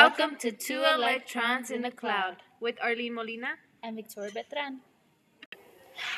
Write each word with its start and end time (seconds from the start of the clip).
Welcome 0.00 0.36
to 0.36 0.52
Two 0.52 0.84
Electrons 0.84 1.72
in 1.72 1.82
the 1.82 1.90
Cloud 1.90 2.36
with 2.60 2.76
Arlene 2.80 3.16
Molina 3.16 3.54
and 3.82 3.96
Victoria 3.96 4.30
Betran. 4.30 4.76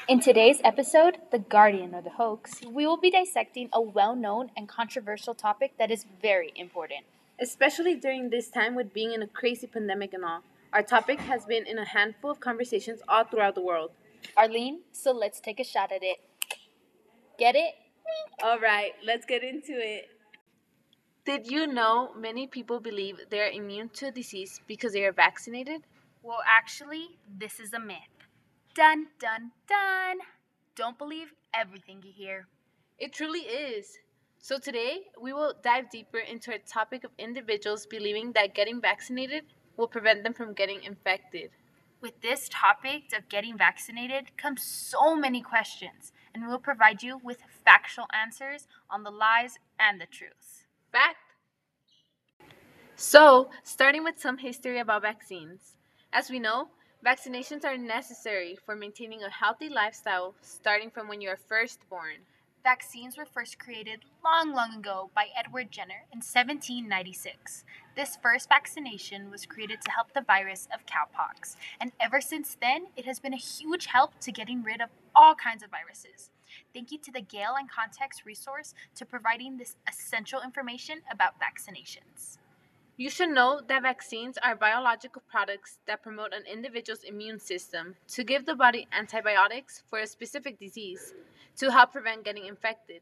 In 0.07 0.21
today's 0.21 0.61
episode, 0.63 1.17
The 1.33 1.39
Guardian 1.39 1.95
or 1.95 2.03
the 2.03 2.11
Hoax, 2.11 2.61
we 2.61 2.87
will 2.87 2.99
be 2.99 3.11
dissecting 3.11 3.71
a 3.73 3.81
well 3.81 4.15
known 4.15 4.51
and 4.55 4.69
controversial 4.69 5.35
topic 5.35 5.79
that 5.79 5.91
is 5.91 6.05
very 6.21 6.53
important. 6.57 7.07
Especially 7.41 7.95
during 7.95 8.29
this 8.29 8.51
time 8.51 8.75
with 8.75 8.93
being 8.93 9.15
in 9.15 9.23
a 9.23 9.27
crazy 9.27 9.67
pandemic 9.67 10.13
and 10.13 10.27
all. 10.27 10.43
Our 10.75 10.83
topic 10.83 11.19
has 11.21 11.47
been 11.47 11.67
in 11.67 11.79
a 11.79 11.87
handful 11.87 12.31
of 12.31 12.39
conversations 12.39 13.01
all 13.09 13.25
throughout 13.25 13.55
the 13.55 13.63
world. 13.63 13.93
Arlene, 14.37 14.81
so 14.93 15.11
let's 15.11 15.41
take 15.41 15.59
a 15.59 15.65
shot 15.65 15.91
at 15.91 16.03
it. 16.03 16.19
Get 17.39 17.57
it? 17.57 17.73
All 18.45 18.61
right, 18.61 18.93
let's 19.03 19.25
get 19.25 19.43
into 19.43 19.73
it. 19.73 20.11
Did 21.31 21.49
you 21.49 21.69
know 21.69 22.11
many 22.17 22.49
people 22.49 22.81
believe 22.81 23.21
they 23.31 23.39
are 23.39 23.51
immune 23.51 23.91
to 23.91 24.09
a 24.09 24.11
disease 24.11 24.61
because 24.67 24.95
they 24.95 25.05
are 25.05 25.13
vaccinated? 25.13 25.83
Well, 26.25 26.41
actually, 26.45 27.21
this 27.39 27.61
is 27.61 27.73
a 27.73 27.79
myth. 27.79 28.27
Dun, 28.75 29.07
dun, 29.21 29.53
dun. 29.69 30.17
Don't 30.75 30.99
believe 30.99 31.33
everything 31.55 32.03
you 32.05 32.11
hear. 32.13 32.49
It 32.99 33.13
truly 33.13 33.43
is. 33.43 33.97
So, 34.41 34.59
today 34.59 35.03
we 35.23 35.33
will 35.33 35.55
dive 35.63 35.89
deeper 35.89 36.19
into 36.19 36.53
a 36.53 36.59
topic 36.59 37.05
of 37.05 37.13
individuals 37.17 37.87
believing 37.87 38.33
that 38.33 38.57
getting 38.57 38.81
vaccinated 38.81 39.45
will 39.77 39.87
prevent 39.87 40.25
them 40.25 40.35
from 40.35 40.53
getting 40.53 40.83
infected. 40.83 41.51
With 42.01 42.21
this 42.23 42.49
topic 42.49 43.13
of 43.17 43.29
getting 43.29 43.57
vaccinated 43.57 44.37
comes 44.37 44.65
so 44.65 45.15
many 45.15 45.43
questions, 45.43 46.11
and 46.35 46.49
we'll 46.49 46.59
provide 46.59 47.05
you 47.05 47.21
with 47.23 47.39
factual 47.65 48.07
answers 48.13 48.67
on 48.91 49.05
the 49.05 49.13
lies 49.13 49.61
and 49.79 50.01
the 50.01 50.07
truths. 50.07 50.65
Fact. 50.93 51.17
So, 52.97 53.49
starting 53.63 54.03
with 54.05 54.19
some 54.19 54.39
history 54.39 54.79
about 54.79 55.03
vaccines. 55.03 55.77
As 56.13 56.29
we 56.29 56.41
know, 56.41 56.69
vaccinations 57.05 57.65
are 57.65 57.79
necessary 57.79 58.59
for 58.67 58.75
maintaining 58.75 59.23
a 59.23 59.31
healthy 59.31 59.69
lifestyle 59.69 60.35
starting 60.43 60.91
from 60.91 61.07
when 61.07 61.21
you 61.21 61.29
are 61.29 61.39
first 61.49 61.79
born. 61.89 62.27
Vaccines 62.63 63.17
were 63.17 63.25
first 63.25 63.59
created 63.59 64.01
long, 64.23 64.53
long 64.53 64.75
ago 64.75 65.11
by 65.15 65.29
Edward 65.39 65.71
Jenner 65.71 66.05
in 66.13 66.19
1796. 66.19 67.65
This 67.97 68.19
first 68.21 68.49
vaccination 68.49 69.31
was 69.31 69.47
created 69.47 69.81
to 69.83 69.91
help 69.93 70.13
the 70.13 70.21
virus 70.21 70.69
of 70.75 70.85
cowpox, 70.85 71.57
and 71.81 71.93
ever 71.99 72.21
since 72.21 72.57
then, 72.61 72.89
it 72.97 73.07
has 73.07 73.19
been 73.19 73.33
a 73.33 73.39
huge 73.39 73.87
help 73.87 74.19
to 74.21 74.33
getting 74.33 74.63
rid 74.63 74.83
of 74.83 74.91
all 75.15 75.35
kinds 75.35 75.63
of 75.63 75.71
viruses. 75.71 76.31
Thank 76.75 76.93
you 76.93 76.99
to 76.99 77.13
the 77.13 77.21
Gale 77.21 77.55
In 77.61 77.67
Context 77.69 78.25
resource 78.25 78.75
to 78.97 79.05
providing 79.05 79.57
this 79.57 79.77
essential 79.89 80.43
information 80.43 81.01
about 81.11 81.35
vaccinations. 81.41 82.39
You 82.97 83.09
should 83.09 83.31
know 83.31 83.63
that 83.67 83.83
vaccines 83.83 84.37
are 84.43 84.55
biological 84.55 85.23
products 85.27 85.79
that 85.87 86.03
promote 86.03 86.35
an 86.35 86.45
individual's 86.45 87.03
immune 87.03 87.39
system 87.39 87.97
to 88.09 88.23
give 88.23 88.45
the 88.45 88.55
body 88.55 88.89
antibiotics 88.93 89.83
for 89.89 90.01
a 90.01 90.07
specific 90.07 90.59
disease 90.59 91.15
to 91.57 91.73
help 91.73 91.93
prevent 91.93 92.25
getting 92.25 92.45
infected. 92.45 93.01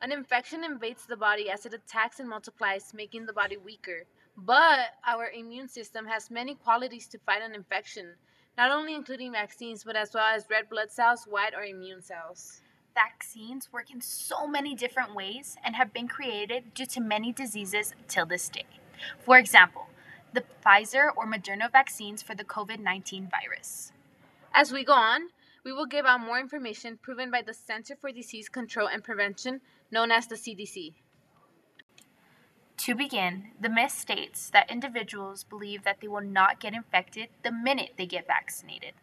An 0.00 0.12
infection 0.12 0.62
invades 0.62 1.06
the 1.06 1.16
body 1.16 1.50
as 1.50 1.66
it 1.66 1.74
attacks 1.74 2.20
and 2.20 2.28
multiplies, 2.28 2.94
making 2.94 3.26
the 3.26 3.32
body 3.32 3.56
weaker. 3.56 4.04
But 4.36 4.90
our 5.06 5.30
immune 5.30 5.68
system 5.68 6.06
has 6.06 6.30
many 6.30 6.54
qualities 6.54 7.08
to 7.08 7.18
fight 7.18 7.42
an 7.42 7.54
infection, 7.54 8.14
not 8.56 8.70
only 8.70 8.94
including 8.94 9.32
vaccines, 9.32 9.82
but 9.82 9.96
as 9.96 10.12
well 10.14 10.26
as 10.26 10.46
red 10.50 10.68
blood 10.68 10.92
cells, 10.92 11.24
white 11.24 11.54
or 11.54 11.64
immune 11.64 12.02
cells. 12.02 12.60
Vaccines 12.96 13.70
work 13.70 13.90
in 13.90 14.00
so 14.00 14.46
many 14.46 14.74
different 14.74 15.14
ways 15.14 15.58
and 15.62 15.76
have 15.76 15.92
been 15.92 16.08
created 16.08 16.72
due 16.72 16.86
to 16.86 16.98
many 16.98 17.30
diseases 17.30 17.92
till 18.08 18.24
this 18.24 18.48
day. 18.48 18.64
For 19.20 19.36
example, 19.36 19.88
the 20.32 20.44
Pfizer 20.64 21.10
or 21.14 21.26
Moderna 21.26 21.70
vaccines 21.70 22.22
for 22.22 22.34
the 22.34 22.42
COVID 22.42 22.80
19 22.80 23.28
virus. 23.30 23.92
As 24.54 24.72
we 24.72 24.82
go 24.82 24.94
on, 24.94 25.28
we 25.62 25.74
will 25.74 25.84
give 25.84 26.06
out 26.06 26.20
more 26.20 26.40
information 26.40 26.98
proven 27.02 27.30
by 27.30 27.42
the 27.42 27.52
Center 27.52 27.96
for 28.00 28.10
Disease 28.10 28.48
Control 28.48 28.88
and 28.88 29.04
Prevention, 29.04 29.60
known 29.90 30.10
as 30.10 30.26
the 30.26 30.36
CDC. 30.36 30.94
To 32.78 32.94
begin, 32.94 33.48
the 33.60 33.68
myth 33.68 33.92
states 33.92 34.48
that 34.50 34.70
individuals 34.70 35.44
believe 35.44 35.84
that 35.84 36.00
they 36.00 36.08
will 36.08 36.22
not 36.22 36.60
get 36.60 36.72
infected 36.72 37.28
the 37.42 37.52
minute 37.52 37.90
they 37.98 38.06
get 38.06 38.26
vaccinated. 38.26 38.94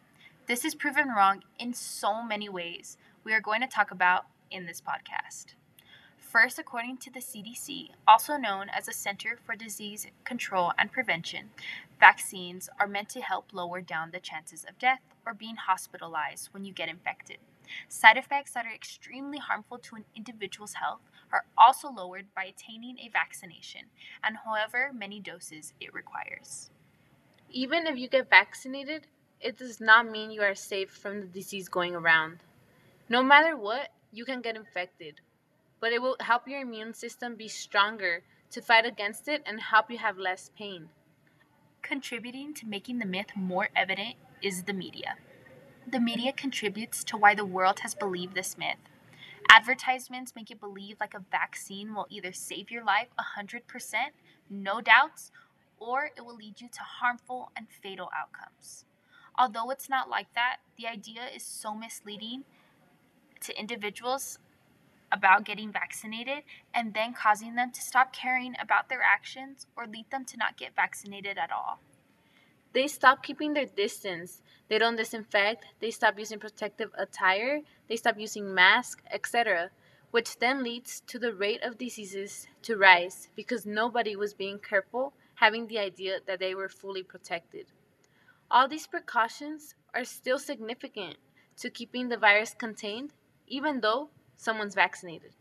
This 0.47 0.65
is 0.65 0.73
proven 0.73 1.09
wrong 1.09 1.43
in 1.59 1.73
so 1.73 2.23
many 2.23 2.49
ways 2.49 2.97
we 3.23 3.33
are 3.33 3.41
going 3.41 3.61
to 3.61 3.67
talk 3.67 3.91
about 3.91 4.25
in 4.51 4.65
this 4.65 4.81
podcast. 4.81 5.55
First, 6.17 6.57
according 6.57 6.97
to 6.97 7.11
the 7.11 7.19
CDC, 7.19 7.89
also 8.07 8.37
known 8.37 8.67
as 8.69 8.87
the 8.87 8.91
Center 8.91 9.37
for 9.45 9.55
Disease 9.55 10.07
Control 10.23 10.73
and 10.77 10.91
Prevention, 10.91 11.51
vaccines 11.99 12.69
are 12.79 12.87
meant 12.87 13.09
to 13.09 13.21
help 13.21 13.53
lower 13.53 13.81
down 13.81 14.11
the 14.11 14.19
chances 14.19 14.65
of 14.67 14.79
death 14.79 15.01
or 15.25 15.33
being 15.33 15.55
hospitalized 15.55 16.49
when 16.51 16.65
you 16.65 16.73
get 16.73 16.89
infected. 16.89 17.37
Side 17.87 18.17
effects 18.17 18.51
that 18.51 18.65
are 18.65 18.73
extremely 18.73 19.37
harmful 19.37 19.77
to 19.77 19.95
an 19.95 20.05
individual's 20.15 20.73
health 20.73 21.01
are 21.31 21.45
also 21.57 21.89
lowered 21.89 22.25
by 22.35 22.45
attaining 22.45 22.97
a 22.99 23.09
vaccination 23.09 23.83
and 24.23 24.37
however 24.43 24.91
many 24.93 25.19
doses 25.19 25.73
it 25.79 25.93
requires. 25.93 26.71
Even 27.49 27.87
if 27.87 27.97
you 27.97 28.09
get 28.09 28.29
vaccinated, 28.29 29.07
it 29.39 29.57
does 29.57 29.79
not 29.79 30.09
mean 30.09 30.31
you 30.31 30.41
are 30.41 30.55
safe 30.55 30.89
from 30.89 31.21
the 31.21 31.27
disease 31.27 31.69
going 31.69 31.95
around. 31.95 32.39
No 33.13 33.21
matter 33.21 33.55
what, 33.55 33.89
you 34.11 34.25
can 34.25 34.41
get 34.41 34.55
infected, 34.55 35.21
but 35.79 35.93
it 35.93 36.01
will 36.01 36.15
help 36.19 36.47
your 36.47 36.61
immune 36.61 36.95
system 36.95 37.35
be 37.35 37.47
stronger 37.47 38.23
to 38.49 38.59
fight 38.59 38.87
against 38.87 39.27
it 39.27 39.43
and 39.45 39.61
help 39.61 39.91
you 39.91 39.99
have 39.99 40.17
less 40.17 40.49
pain. 40.57 40.89
Contributing 41.83 42.55
to 42.55 42.65
making 42.65 42.97
the 42.97 43.05
myth 43.05 43.35
more 43.35 43.69
evident 43.75 44.15
is 44.41 44.63
the 44.63 44.73
media. 44.73 45.17
The 45.85 45.99
media 45.99 46.33
contributes 46.33 47.03
to 47.03 47.15
why 47.15 47.35
the 47.35 47.45
world 47.45 47.81
has 47.81 47.93
believed 47.93 48.33
this 48.33 48.57
myth. 48.57 48.81
Advertisements 49.47 50.35
make 50.35 50.49
you 50.49 50.55
believe 50.55 50.97
like 50.99 51.13
a 51.13 51.23
vaccine 51.29 51.93
will 51.93 52.07
either 52.09 52.33
save 52.33 52.71
your 52.71 52.83
life 52.83 53.09
100%, 53.37 53.61
no 54.49 54.81
doubts, 54.81 55.31
or 55.77 56.09
it 56.17 56.25
will 56.25 56.35
lead 56.35 56.61
you 56.61 56.67
to 56.67 56.81
harmful 56.81 57.51
and 57.55 57.67
fatal 57.69 58.09
outcomes. 58.19 58.85
Although 59.37 59.69
it's 59.69 59.87
not 59.87 60.09
like 60.09 60.33
that, 60.33 60.57
the 60.79 60.87
idea 60.87 61.27
is 61.31 61.43
so 61.43 61.75
misleading 61.75 62.45
to 63.43 63.59
individuals 63.59 64.39
about 65.11 65.45
getting 65.45 65.71
vaccinated 65.71 66.43
and 66.73 66.93
then 66.93 67.13
causing 67.13 67.55
them 67.55 67.71
to 67.71 67.81
stop 67.81 68.11
caring 68.11 68.55
about 68.59 68.89
their 68.89 69.01
actions 69.01 69.67
or 69.77 69.85
lead 69.85 70.09
them 70.09 70.25
to 70.25 70.37
not 70.37 70.57
get 70.57 70.75
vaccinated 70.75 71.37
at 71.37 71.51
all. 71.51 71.79
They 72.73 72.87
stop 72.87 73.21
keeping 73.21 73.53
their 73.53 73.67
distance. 73.67 74.41
They 74.67 74.79
don't 74.79 74.95
disinfect, 74.95 75.65
they 75.79 75.91
stop 75.91 76.17
using 76.17 76.39
protective 76.39 76.89
attire, 76.97 77.59
they 77.87 77.95
stop 77.95 78.17
using 78.17 78.53
masks, 78.53 79.03
etc., 79.11 79.69
which 80.09 80.39
then 80.39 80.63
leads 80.63 81.01
to 81.01 81.19
the 81.19 81.33
rate 81.33 81.61
of 81.63 81.77
diseases 81.77 82.47
to 82.63 82.77
rise 82.77 83.29
because 83.35 83.65
nobody 83.65 84.15
was 84.15 84.33
being 84.33 84.57
careful, 84.57 85.13
having 85.35 85.67
the 85.67 85.77
idea 85.77 86.19
that 86.25 86.39
they 86.39 86.55
were 86.55 86.69
fully 86.69 87.03
protected. 87.03 87.67
All 88.49 88.67
these 88.67 88.87
precautions 88.87 89.75
are 89.93 90.03
still 90.03 90.39
significant 90.39 91.17
to 91.57 91.69
keeping 91.69 92.09
the 92.09 92.17
virus 92.17 92.53
contained, 92.53 93.13
even 93.47 93.81
though 93.81 94.09
someone's 94.35 94.75
vaccinated. 94.75 95.31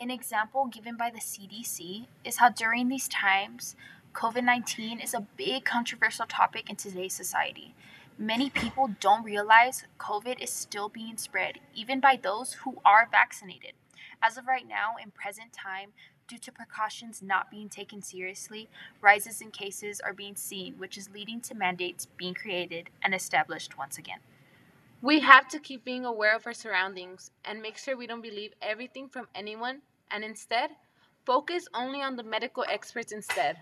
An 0.00 0.10
example 0.10 0.66
given 0.66 0.96
by 0.96 1.10
the 1.10 1.20
CDC 1.20 2.06
is 2.24 2.36
how 2.38 2.48
during 2.48 2.88
these 2.88 3.08
times, 3.08 3.76
COVID 4.12 4.44
19 4.44 5.00
is 5.00 5.14
a 5.14 5.26
big 5.36 5.64
controversial 5.64 6.26
topic 6.26 6.68
in 6.68 6.76
today's 6.76 7.14
society. 7.14 7.74
Many 8.18 8.48
people 8.48 8.90
don't 9.00 9.24
realize 9.24 9.84
COVID 9.98 10.40
is 10.40 10.50
still 10.50 10.88
being 10.88 11.16
spread, 11.16 11.58
even 11.74 11.98
by 11.98 12.16
those 12.16 12.52
who 12.52 12.78
are 12.84 13.08
vaccinated. 13.10 13.72
As 14.22 14.36
of 14.36 14.46
right 14.46 14.66
now, 14.68 14.94
in 15.02 15.10
present 15.10 15.52
time, 15.52 15.90
due 16.28 16.38
to 16.38 16.52
precautions 16.52 17.22
not 17.22 17.50
being 17.50 17.68
taken 17.68 18.02
seriously, 18.02 18.68
rises 19.00 19.40
in 19.40 19.50
cases 19.50 20.00
are 20.00 20.12
being 20.12 20.36
seen, 20.36 20.74
which 20.78 20.96
is 20.96 21.10
leading 21.10 21.40
to 21.40 21.54
mandates 21.54 22.06
being 22.16 22.34
created 22.34 22.88
and 23.02 23.14
established 23.14 23.76
once 23.76 23.98
again. 23.98 24.20
We 25.04 25.20
have 25.20 25.48
to 25.48 25.58
keep 25.58 25.84
being 25.84 26.06
aware 26.06 26.34
of 26.34 26.46
our 26.46 26.54
surroundings 26.54 27.30
and 27.44 27.60
make 27.60 27.76
sure 27.76 27.94
we 27.94 28.06
don't 28.06 28.22
believe 28.22 28.54
everything 28.62 29.10
from 29.10 29.28
anyone 29.34 29.82
and 30.10 30.24
instead 30.24 30.70
focus 31.26 31.68
only 31.74 32.00
on 32.00 32.16
the 32.16 32.22
medical 32.22 32.64
experts 32.70 33.12
instead. 33.12 33.58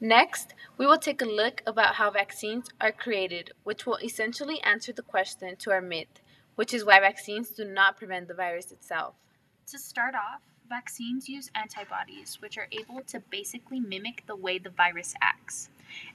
Next, 0.00 0.54
we 0.76 0.86
will 0.86 0.98
take 0.98 1.20
a 1.20 1.24
look 1.24 1.64
about 1.66 1.96
how 1.96 2.12
vaccines 2.12 2.68
are 2.80 2.92
created, 2.92 3.50
which 3.64 3.86
will 3.86 3.96
essentially 3.96 4.62
answer 4.62 4.92
the 4.92 5.02
question 5.02 5.56
to 5.56 5.72
our 5.72 5.82
myth, 5.82 6.20
which 6.54 6.72
is 6.72 6.84
why 6.84 7.00
vaccines 7.00 7.50
do 7.50 7.64
not 7.64 7.96
prevent 7.96 8.28
the 8.28 8.34
virus 8.34 8.70
itself. 8.70 9.16
To 9.66 9.80
start 9.80 10.14
off, 10.14 10.42
vaccines 10.68 11.28
use 11.28 11.50
antibodies, 11.56 12.40
which 12.40 12.56
are 12.56 12.68
able 12.70 13.00
to 13.08 13.18
basically 13.30 13.80
mimic 13.80 14.22
the 14.28 14.36
way 14.36 14.58
the 14.58 14.70
virus 14.70 15.14
acts. 15.20 15.70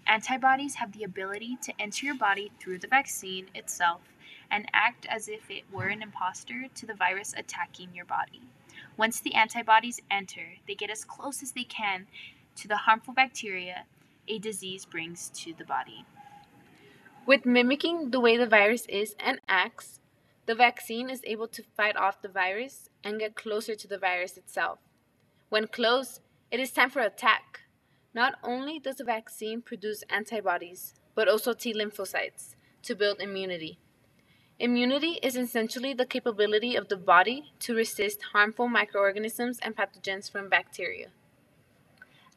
Antibodies 0.08 0.76
have 0.76 0.92
the 0.92 1.04
ability 1.04 1.58
to 1.64 1.74
enter 1.80 2.06
your 2.06 2.16
body 2.16 2.52
through 2.60 2.80
the 2.80 2.88
vaccine 2.88 3.48
itself 3.56 4.02
and 4.52 4.70
act 4.74 5.06
as 5.10 5.28
if 5.28 5.50
it 5.50 5.64
were 5.72 5.88
an 5.88 6.02
imposter 6.02 6.66
to 6.76 6.86
the 6.86 6.94
virus 6.94 7.34
attacking 7.36 7.90
your 7.94 8.06
body. 8.06 8.42
Once 8.98 9.20
the 9.20 9.34
antibodies 9.34 10.00
enter, 10.12 10.56
they 10.68 10.76
get 10.76 10.90
as 10.90 11.04
close 11.04 11.42
as 11.42 11.54
they 11.54 11.64
can 11.64 12.08
to 12.56 12.68
the 12.68 12.78
harmful 12.78 13.14
bacteria 13.14 13.86
a 14.28 14.40
disease 14.40 14.86
brings 14.86 15.30
to 15.30 15.54
the 15.54 15.66
body. 15.66 16.06
With 17.26 17.46
mimicking 17.46 18.12
the 18.12 18.20
way 18.20 18.38
the 18.38 18.48
virus 18.48 18.86
is 18.88 19.16
and 19.20 19.40
acts, 19.48 20.00
the 20.46 20.56
vaccine 20.56 21.10
is 21.10 21.22
able 21.24 21.48
to 21.48 21.64
fight 21.64 21.96
off 21.96 22.22
the 22.22 22.28
virus 22.28 22.90
and 23.04 23.20
get 23.20 23.36
closer 23.36 23.76
to 23.76 23.88
the 23.88 23.98
virus 23.98 24.38
itself. 24.38 24.80
When 25.50 25.68
close, 25.68 26.20
it 26.52 26.60
is 26.60 26.72
time 26.72 26.90
for 26.90 27.02
attack. 27.02 27.62
Not 28.16 28.36
only 28.44 28.80
does 28.80 28.98
the 28.98 29.04
vaccine 29.04 29.62
produce 29.62 30.04
antibodies, 30.08 30.94
but 31.16 31.28
also 31.28 31.54
T 31.54 31.74
lymphocytes 31.74 32.56
to 32.84 32.96
build 32.96 33.20
immunity. 33.20 33.80
Immunity 34.60 35.20
is 35.24 35.36
essentially 35.36 35.96
the 35.96 36.06
capability 36.06 36.76
of 36.76 36.90
the 36.90 36.98
body 36.98 37.54
to 37.60 37.74
resist 37.74 38.22
harmful 38.34 38.68
microorganisms 38.68 39.58
and 39.64 39.76
pathogens 39.76 40.32
from 40.32 40.48
bacteria. 40.48 41.08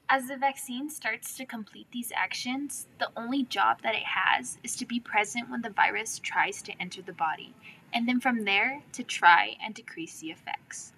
As 0.08 0.28
the 0.28 0.36
vaccine 0.36 0.88
starts 0.88 1.36
to 1.36 1.44
complete 1.44 1.88
these 1.92 2.12
actions, 2.16 2.86
the 2.98 3.10
only 3.14 3.42
job 3.42 3.82
that 3.82 3.94
it 3.94 4.04
has 4.04 4.56
is 4.62 4.76
to 4.76 4.86
be 4.86 4.98
present 4.98 5.50
when 5.50 5.60
the 5.60 5.70
virus 5.70 6.18
tries 6.18 6.62
to 6.62 6.72
enter 6.80 7.02
the 7.02 7.12
body, 7.12 7.54
and 7.92 8.08
then 8.08 8.20
from 8.20 8.44
there 8.44 8.82
to 8.92 9.02
try 9.02 9.56
and 9.62 9.74
decrease 9.74 10.20
the 10.20 10.30
effects. 10.30 10.92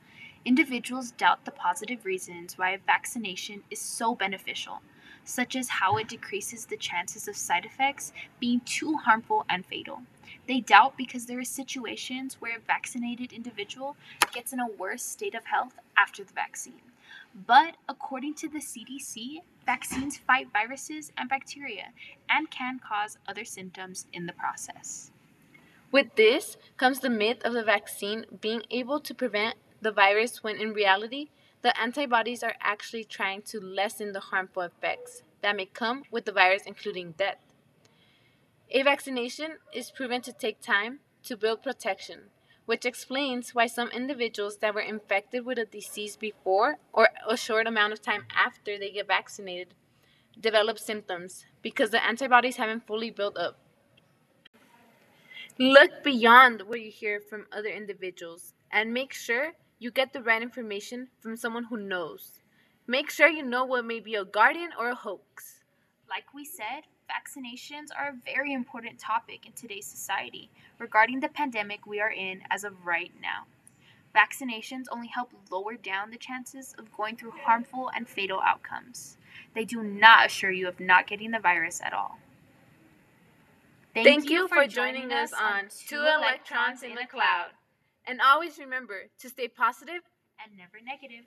Individuals 0.48 1.10
doubt 1.10 1.44
the 1.44 1.50
positive 1.50 2.06
reasons 2.06 2.56
why 2.56 2.70
a 2.70 2.78
vaccination 2.78 3.62
is 3.70 3.78
so 3.78 4.14
beneficial, 4.14 4.80
such 5.22 5.54
as 5.54 5.68
how 5.68 5.98
it 5.98 6.08
decreases 6.08 6.64
the 6.64 6.76
chances 6.78 7.28
of 7.28 7.36
side 7.36 7.66
effects 7.66 8.14
being 8.40 8.62
too 8.64 8.96
harmful 8.96 9.44
and 9.50 9.66
fatal. 9.66 10.00
They 10.46 10.60
doubt 10.60 10.96
because 10.96 11.26
there 11.26 11.38
are 11.38 11.44
situations 11.44 12.38
where 12.40 12.56
a 12.56 12.60
vaccinated 12.60 13.34
individual 13.34 13.94
gets 14.32 14.54
in 14.54 14.58
a 14.58 14.66
worse 14.66 15.02
state 15.02 15.34
of 15.34 15.44
health 15.44 15.74
after 15.98 16.24
the 16.24 16.32
vaccine. 16.32 16.80
But 17.46 17.76
according 17.86 18.32
to 18.36 18.48
the 18.48 18.60
CDC, 18.60 19.42
vaccines 19.66 20.16
fight 20.16 20.48
viruses 20.50 21.12
and 21.18 21.28
bacteria 21.28 21.88
and 22.30 22.50
can 22.50 22.78
cause 22.78 23.18
other 23.28 23.44
symptoms 23.44 24.06
in 24.14 24.24
the 24.24 24.32
process. 24.32 25.10
With 25.92 26.14
this 26.16 26.56
comes 26.78 27.00
the 27.00 27.10
myth 27.10 27.44
of 27.44 27.52
the 27.52 27.64
vaccine 27.64 28.24
being 28.40 28.62
able 28.70 28.98
to 29.00 29.14
prevent 29.14 29.56
the 29.80 29.92
virus 29.92 30.42
when 30.42 30.56
in 30.56 30.72
reality, 30.72 31.28
the 31.62 31.78
antibodies 31.80 32.42
are 32.42 32.54
actually 32.60 33.04
trying 33.04 33.42
to 33.42 33.60
lessen 33.60 34.12
the 34.12 34.20
harmful 34.20 34.62
effects 34.62 35.22
that 35.42 35.56
may 35.56 35.66
come 35.66 36.02
with 36.10 36.24
the 36.24 36.32
virus, 36.32 36.62
including 36.66 37.12
death. 37.12 37.38
A 38.70 38.82
vaccination 38.82 39.58
is 39.72 39.90
proven 39.90 40.20
to 40.22 40.32
take 40.32 40.60
time 40.60 41.00
to 41.24 41.36
build 41.36 41.62
protection, 41.62 42.30
which 42.66 42.84
explains 42.84 43.54
why 43.54 43.66
some 43.66 43.88
individuals 43.88 44.58
that 44.58 44.74
were 44.74 44.80
infected 44.80 45.44
with 45.44 45.58
a 45.58 45.64
disease 45.64 46.16
before 46.16 46.78
or 46.92 47.08
a 47.28 47.36
short 47.36 47.66
amount 47.66 47.92
of 47.92 48.02
time 48.02 48.24
after 48.34 48.78
they 48.78 48.90
get 48.90 49.06
vaccinated 49.06 49.74
develop 50.40 50.78
symptoms 50.78 51.46
because 51.62 51.90
the 51.90 52.04
antibodies 52.04 52.56
haven't 52.56 52.86
fully 52.86 53.10
built 53.10 53.36
up. 53.36 53.58
Look 55.58 56.04
beyond 56.04 56.62
what 56.62 56.80
you 56.80 56.90
hear 56.90 57.20
from 57.20 57.46
other 57.50 57.68
individuals 57.68 58.54
and 58.70 58.92
make 58.94 59.12
sure 59.12 59.54
you 59.78 59.90
get 59.90 60.12
the 60.12 60.22
right 60.22 60.42
information 60.42 61.08
from 61.20 61.36
someone 61.36 61.64
who 61.64 61.76
knows. 61.76 62.40
Make 62.86 63.10
sure 63.10 63.28
you 63.28 63.42
know 63.42 63.64
what 63.64 63.84
may 63.84 64.00
be 64.00 64.14
a 64.14 64.24
guardian 64.24 64.70
or 64.78 64.88
a 64.88 64.94
hoax. 64.94 65.60
Like 66.08 66.34
we 66.34 66.44
said, 66.44 66.84
vaccinations 67.08 67.88
are 67.96 68.08
a 68.08 68.32
very 68.32 68.52
important 68.52 68.98
topic 68.98 69.46
in 69.46 69.52
today's 69.52 69.86
society 69.86 70.50
regarding 70.78 71.20
the 71.20 71.28
pandemic 71.28 71.86
we 71.86 72.00
are 72.00 72.10
in 72.10 72.42
as 72.50 72.64
of 72.64 72.86
right 72.86 73.12
now. 73.20 73.46
Vaccinations 74.14 74.86
only 74.90 75.08
help 75.08 75.30
lower 75.50 75.74
down 75.74 76.10
the 76.10 76.16
chances 76.16 76.74
of 76.78 76.92
going 76.96 77.16
through 77.16 77.32
harmful 77.44 77.90
and 77.94 78.08
fatal 78.08 78.40
outcomes. 78.40 79.16
They 79.54 79.64
do 79.64 79.82
not 79.82 80.26
assure 80.26 80.50
you 80.50 80.66
of 80.66 80.80
not 80.80 81.06
getting 81.06 81.30
the 81.30 81.38
virus 81.38 81.80
at 81.84 81.92
all. 81.92 82.18
Thank, 83.94 84.06
Thank 84.06 84.30
you, 84.30 84.48
for 84.48 84.66
joining 84.66 85.12
us 85.12 85.32
on 85.32 85.64
Two 85.86 86.00
Electrons 86.00 86.82
in 86.82 86.94
the 86.94 87.06
Cloud. 87.06 87.50
And 88.08 88.22
always 88.22 88.58
remember 88.58 89.02
to 89.20 89.28
stay 89.28 89.48
positive 89.48 90.00
and 90.42 90.56
never 90.56 90.80
negative. 90.82 91.26